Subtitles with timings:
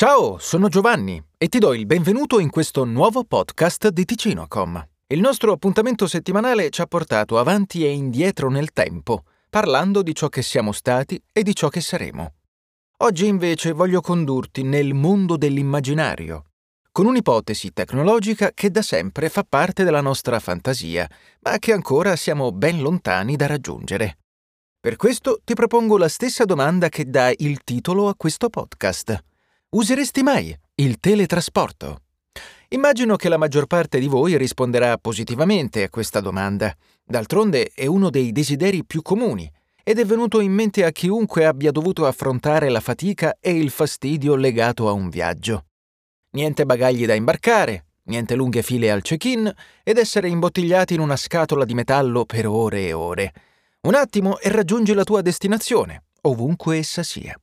[0.00, 4.88] Ciao, sono Giovanni e ti do il benvenuto in questo nuovo podcast di Ticinocom.
[5.08, 10.30] Il nostro appuntamento settimanale ci ha portato avanti e indietro nel tempo, parlando di ciò
[10.30, 12.32] che siamo stati e di ciò che saremo.
[13.00, 16.44] Oggi invece voglio condurti nel mondo dell'immaginario,
[16.90, 21.06] con un'ipotesi tecnologica che da sempre fa parte della nostra fantasia,
[21.40, 24.16] ma che ancora siamo ben lontani da raggiungere.
[24.80, 29.28] Per questo ti propongo la stessa domanda che dà il titolo a questo podcast.
[29.72, 32.00] Useresti mai il teletrasporto?
[32.70, 36.74] Immagino che la maggior parte di voi risponderà positivamente a questa domanda.
[37.04, 39.48] D'altronde è uno dei desideri più comuni
[39.84, 44.34] ed è venuto in mente a chiunque abbia dovuto affrontare la fatica e il fastidio
[44.34, 45.66] legato a un viaggio.
[46.30, 51.64] Niente bagagli da imbarcare, niente lunghe file al check-in ed essere imbottigliati in una scatola
[51.64, 53.32] di metallo per ore e ore.
[53.82, 57.38] Un attimo e raggiungi la tua destinazione, ovunque essa sia.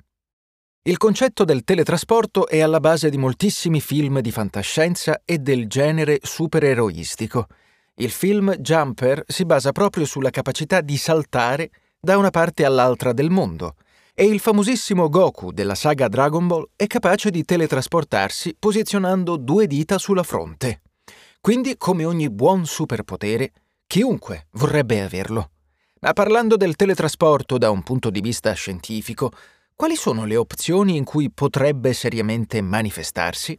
[0.88, 6.20] Il concetto del teletrasporto è alla base di moltissimi film di fantascienza e del genere
[6.22, 7.48] supereroistico.
[7.96, 13.30] Il film Jumper si basa proprio sulla capacità di saltare da una parte all'altra del
[13.30, 13.76] mondo,
[14.14, 19.98] e il famosissimo Goku della saga Dragon Ball è capace di teletrasportarsi posizionando due dita
[19.98, 20.84] sulla fronte.
[21.42, 23.52] Quindi, come ogni buon superpotere,
[23.88, 25.50] chiunque vorrebbe averlo.
[26.00, 29.34] Ma parlando del teletrasporto da un punto di vista scientifico,
[29.78, 33.58] quali sono le opzioni in cui potrebbe seriamente manifestarsi?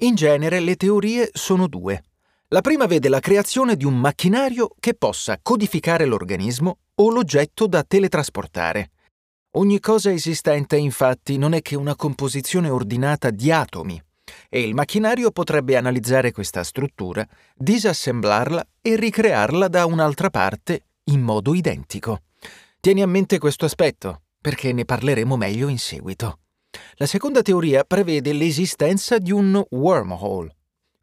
[0.00, 2.02] In genere le teorie sono due.
[2.48, 7.84] La prima vede la creazione di un macchinario che possa codificare l'organismo o l'oggetto da
[7.84, 8.90] teletrasportare.
[9.52, 14.02] Ogni cosa esistente infatti non è che una composizione ordinata di atomi
[14.48, 21.54] e il macchinario potrebbe analizzare questa struttura, disassemblarla e ricrearla da un'altra parte in modo
[21.54, 22.22] identico.
[22.80, 26.38] Tieni a mente questo aspetto, perché ne parleremo meglio in seguito.
[26.98, 30.54] La seconda teoria prevede l'esistenza di un wormhole.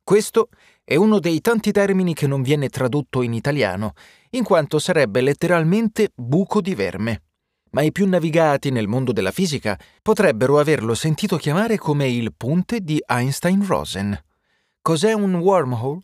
[0.01, 0.47] Questo
[0.81, 3.95] è uno dei tanti termini che non viene tradotto in italiano,
[4.29, 7.23] in quanto sarebbe letteralmente buco di verme.
[7.71, 12.79] Ma i più navigati nel mondo della fisica potrebbero averlo sentito chiamare come il punte
[12.79, 14.17] di Einstein-Rosen.
[14.81, 15.99] Cos'è un wormhole?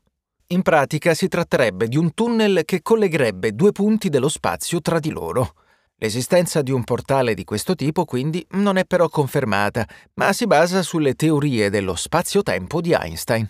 [0.47, 5.11] In pratica si tratterebbe di un tunnel che collegherebbe due punti dello spazio tra di
[5.11, 5.53] loro.
[6.01, 10.81] L'esistenza di un portale di questo tipo quindi non è però confermata, ma si basa
[10.81, 13.45] sulle teorie dello spazio-tempo di Einstein.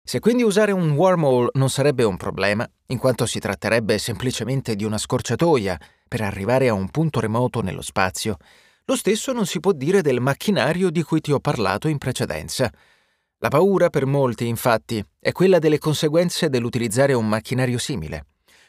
[0.00, 4.84] Se quindi usare un wormhole non sarebbe un problema, in quanto si tratterebbe semplicemente di
[4.84, 5.76] una scorciatoia
[6.06, 8.36] per arrivare a un punto remoto nello spazio,
[8.84, 12.72] lo stesso non si può dire del macchinario di cui ti ho parlato in precedenza.
[13.38, 18.24] La paura per molti, infatti, è quella delle conseguenze dell'utilizzare un macchinario simile.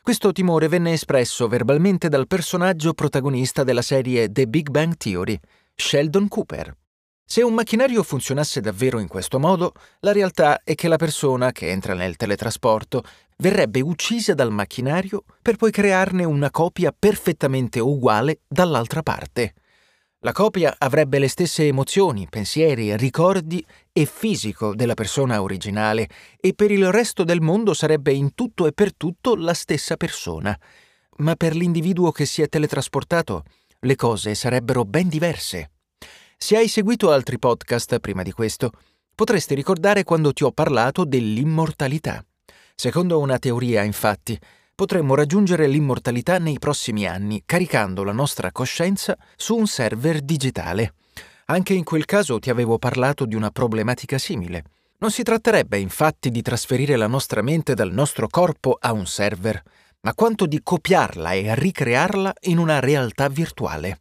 [0.10, 5.40] Questo timore venne espresso verbalmente dal personaggio protagonista della serie The Big Bang Theory,
[5.76, 6.76] Sheldon Cooper.
[7.24, 11.70] Se un macchinario funzionasse davvero in questo modo, la realtà è che la persona che
[11.70, 13.04] entra nel teletrasporto
[13.38, 19.54] verrebbe uccisa dal macchinario per poi crearne una copia perfettamente uguale dall'altra parte.
[20.24, 26.10] La copia avrebbe le stesse emozioni, pensieri, ricordi e fisico della persona originale
[26.42, 30.58] e per il resto del mondo sarebbe in tutto e per tutto la stessa persona.
[31.20, 33.44] Ma per l'individuo che si è teletrasportato
[33.80, 35.72] le cose sarebbero ben diverse.
[36.36, 38.72] Se hai seguito altri podcast prima di questo,
[39.16, 42.22] potresti ricordare quando ti ho parlato dell'immortalità.
[42.76, 44.38] Secondo una teoria, infatti,
[44.80, 50.94] potremmo raggiungere l'immortalità nei prossimi anni caricando la nostra coscienza su un server digitale.
[51.48, 54.64] Anche in quel caso ti avevo parlato di una problematica simile.
[55.00, 59.62] Non si tratterebbe infatti di trasferire la nostra mente dal nostro corpo a un server,
[60.00, 64.00] ma quanto di copiarla e ricrearla in una realtà virtuale.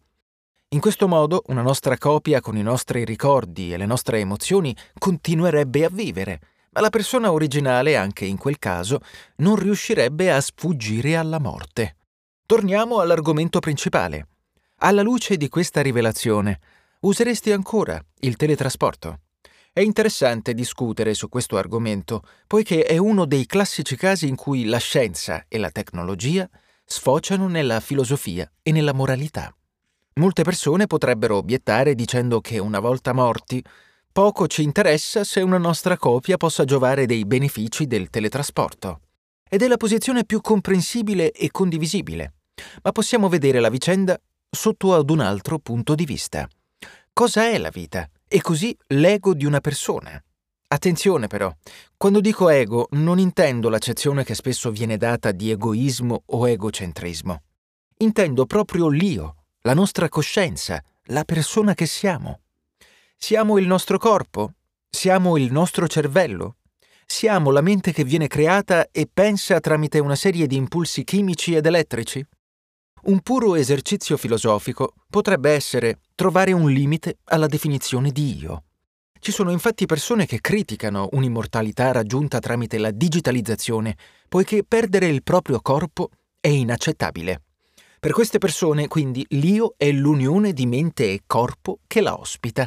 [0.69, 5.85] In questo modo una nostra copia con i nostri ricordi e le nostre emozioni continuerebbe
[5.87, 6.41] a vivere,
[6.79, 9.01] ma la persona originale, anche in quel caso,
[9.39, 11.97] non riuscirebbe a sfuggire alla morte.
[12.47, 14.29] Torniamo all'argomento principale.
[14.77, 16.61] Alla luce di questa rivelazione,
[17.01, 19.23] useresti ancora il teletrasporto?
[19.73, 24.79] È interessante discutere su questo argomento, poiché è uno dei classici casi in cui la
[24.79, 26.49] scienza e la tecnologia
[26.85, 29.53] sfociano nella filosofia e nella moralità.
[30.15, 33.65] Molte persone potrebbero obiettare dicendo che una volta morti
[34.19, 39.03] poco ci interessa se una nostra copia possa giovare dei benefici del teletrasporto.
[39.49, 42.33] Ed è la posizione più comprensibile e condivisibile.
[42.83, 44.21] Ma possiamo vedere la vicenda
[44.51, 46.49] sotto ad un altro punto di vista.
[47.13, 48.09] Cosa è la vita?
[48.27, 50.21] E così l'ego di una persona.
[50.67, 51.55] Attenzione però,
[51.97, 57.43] quando dico ego non intendo l'accezione che spesso viene data di egoismo o egocentrismo.
[57.99, 62.41] Intendo proprio l'io, la nostra coscienza, la persona che siamo.
[63.21, 64.53] Siamo il nostro corpo?
[64.89, 66.59] Siamo il nostro cervello?
[67.05, 71.67] Siamo la mente che viene creata e pensa tramite una serie di impulsi chimici ed
[71.67, 72.25] elettrici?
[73.03, 78.63] Un puro esercizio filosofico potrebbe essere trovare un limite alla definizione di io.
[79.19, 83.97] Ci sono infatti persone che criticano un'immortalità raggiunta tramite la digitalizzazione,
[84.29, 86.11] poiché perdere il proprio corpo
[86.41, 87.43] è inaccettabile.
[87.99, 92.67] Per queste persone, quindi, l'io è l'unione di mente e corpo che la ospita.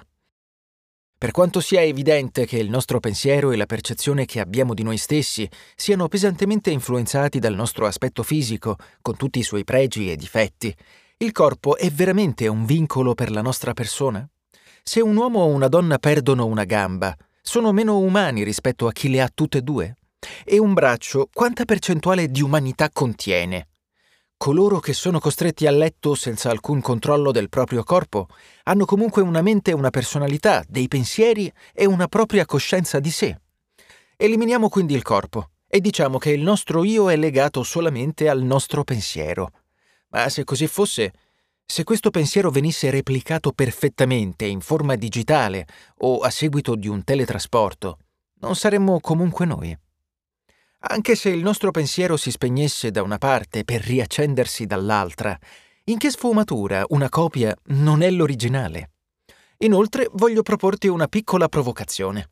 [1.22, 4.98] Per quanto sia evidente che il nostro pensiero e la percezione che abbiamo di noi
[4.98, 10.76] stessi siano pesantemente influenzati dal nostro aspetto fisico, con tutti i suoi pregi e difetti,
[11.18, 14.28] il corpo è veramente un vincolo per la nostra persona?
[14.82, 19.08] Se un uomo o una donna perdono una gamba, sono meno umani rispetto a chi
[19.08, 19.98] le ha tutte e due?
[20.44, 23.68] E un braccio, quanta percentuale di umanità contiene?
[24.42, 28.26] Coloro che sono costretti a letto senza alcun controllo del proprio corpo
[28.64, 33.40] hanno comunque una mente, una personalità, dei pensieri e una propria coscienza di sé.
[34.18, 38.84] Eliminiamo quindi il corpo e diciamo che il nostro io è legato solamente al nostro
[38.84, 39.52] pensiero.
[40.08, 41.14] Ma se così fosse,
[41.64, 45.68] se questo pensiero venisse replicato perfettamente in forma digitale
[45.98, 48.00] o a seguito di un teletrasporto,
[48.40, 49.78] non saremmo comunque noi.
[50.84, 55.38] Anche se il nostro pensiero si spegnesse da una parte per riaccendersi dall'altra,
[55.86, 58.92] in che sfumatura una copia non è l'originale?
[59.60, 62.30] Inoltre voglio proporti una piccola provocazione.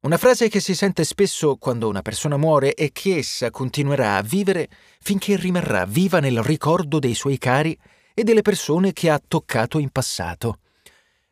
[0.00, 4.22] Una frase che si sente spesso quando una persona muore è che essa continuerà a
[4.22, 4.68] vivere
[5.00, 7.76] finché rimarrà viva nel ricordo dei suoi cari
[8.12, 10.58] e delle persone che ha toccato in passato.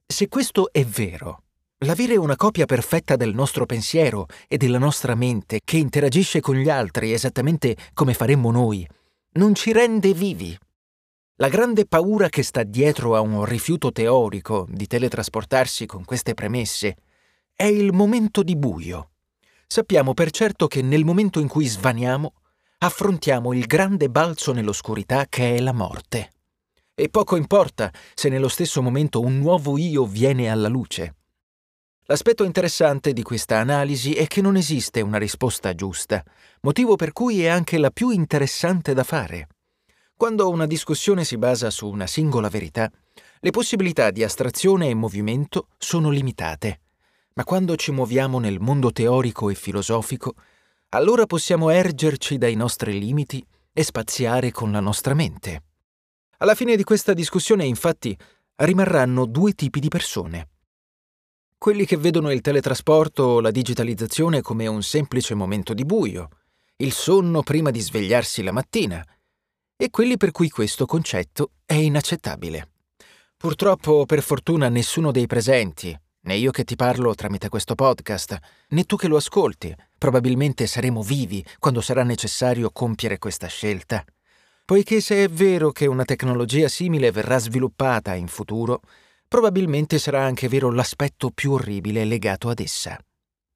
[0.06, 1.43] Se questo è vero,
[1.84, 6.68] l'avere una copia perfetta del nostro pensiero e della nostra mente che interagisce con gli
[6.68, 8.86] altri esattamente come faremmo noi,
[9.32, 10.56] non ci rende vivi.
[11.36, 16.96] La grande paura che sta dietro a un rifiuto teorico di teletrasportarsi con queste premesse
[17.54, 19.10] è il momento di buio.
[19.66, 22.32] Sappiamo per certo che nel momento in cui svaniamo,
[22.78, 26.30] affrontiamo il grande balzo nell'oscurità che è la morte.
[26.94, 31.16] E poco importa se nello stesso momento un nuovo io viene alla luce.
[32.06, 36.22] L'aspetto interessante di questa analisi è che non esiste una risposta giusta,
[36.60, 39.48] motivo per cui è anche la più interessante da fare.
[40.14, 42.90] Quando una discussione si basa su una singola verità,
[43.40, 46.80] le possibilità di astrazione e movimento sono limitate.
[47.36, 50.34] Ma quando ci muoviamo nel mondo teorico e filosofico,
[50.90, 53.42] allora possiamo ergerci dai nostri limiti
[53.72, 55.62] e spaziare con la nostra mente.
[56.36, 58.14] Alla fine di questa discussione, infatti,
[58.56, 60.48] rimarranno due tipi di persone.
[61.64, 66.28] Quelli che vedono il teletrasporto o la digitalizzazione come un semplice momento di buio,
[66.76, 69.02] il sonno prima di svegliarsi la mattina,
[69.74, 72.72] e quelli per cui questo concetto è inaccettabile.
[73.38, 78.36] Purtroppo, per fortuna, nessuno dei presenti, né io che ti parlo tramite questo podcast,
[78.68, 84.04] né tu che lo ascolti, probabilmente saremo vivi quando sarà necessario compiere questa scelta
[84.66, 88.80] poiché se è vero che una tecnologia simile verrà sviluppata in futuro,
[89.28, 92.98] probabilmente sarà anche vero l'aspetto più orribile legato ad essa,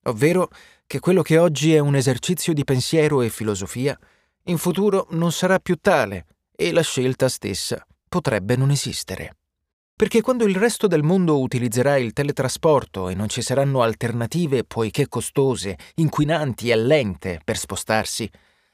[0.05, 0.49] ovvero
[0.87, 3.99] che quello che oggi è un esercizio di pensiero e filosofia,
[4.45, 6.25] in futuro non sarà più tale
[6.57, 9.37] e la scelta stessa potrebbe non esistere.
[9.95, 15.09] Perché quando il resto del mondo utilizzerà il teletrasporto e non ci saranno alternative poiché
[15.09, 18.31] costose, inquinanti e lente per spostarsi,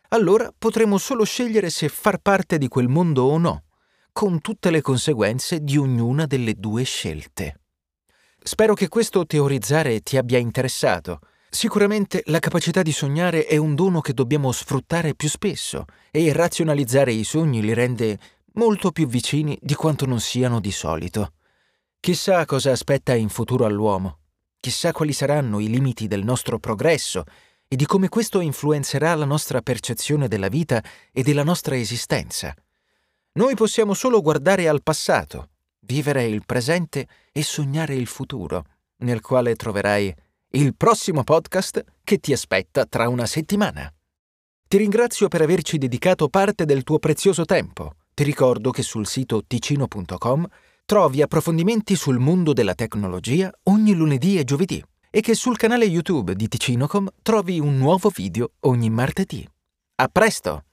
[0.08, 3.62] allora potremo solo scegliere se far parte di quel mondo o no,
[4.14, 7.62] con tutte le conseguenze di ognuna delle due scelte.
[8.40, 11.18] Spero che questo teorizzare ti abbia interessato.
[11.50, 17.12] Sicuramente la capacità di sognare è un dono che dobbiamo sfruttare più spesso e razionalizzare
[17.12, 18.16] i sogni li rende
[18.52, 21.32] molto più vicini di quanto non siano di solito.
[21.98, 24.18] Chissà cosa aspetta in futuro all'uomo,
[24.60, 27.24] chissà quali saranno i limiti del nostro progresso
[27.66, 30.80] e di come questo influenzerà la nostra percezione della vita
[31.10, 32.54] e della nostra esistenza.
[33.36, 35.48] Noi possiamo solo guardare al passato,
[35.86, 38.64] vivere il presente e sognare il futuro,
[38.98, 40.14] nel quale troverai
[40.50, 43.92] il prossimo podcast che ti aspetta tra una settimana.
[44.68, 47.94] Ti ringrazio per averci dedicato parte del tuo prezioso tempo.
[48.14, 50.46] Ti ricordo che sul sito ticino.com
[50.84, 56.36] trovi approfondimenti sul mondo della tecnologia ogni lunedì e giovedì e che sul canale YouTube
[56.36, 59.44] di Ticinocom trovi un nuovo video ogni martedì.
[59.96, 60.66] A presto!